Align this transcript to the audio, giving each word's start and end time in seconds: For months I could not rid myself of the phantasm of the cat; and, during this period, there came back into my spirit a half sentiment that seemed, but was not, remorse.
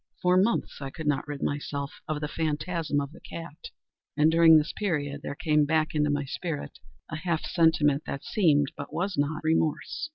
For 0.19 0.35
months 0.35 0.79
I 0.81 0.89
could 0.89 1.05
not 1.05 1.27
rid 1.27 1.43
myself 1.43 2.01
of 2.07 2.21
the 2.21 2.27
phantasm 2.27 2.99
of 2.99 3.11
the 3.11 3.19
cat; 3.19 3.69
and, 4.17 4.31
during 4.31 4.57
this 4.57 4.73
period, 4.75 5.21
there 5.21 5.35
came 5.35 5.63
back 5.63 5.93
into 5.93 6.09
my 6.09 6.25
spirit 6.25 6.79
a 7.11 7.17
half 7.17 7.43
sentiment 7.45 8.05
that 8.07 8.23
seemed, 8.23 8.71
but 8.75 8.91
was 8.91 9.15
not, 9.15 9.43
remorse. 9.43 10.09